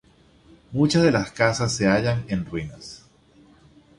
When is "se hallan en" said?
1.75-2.43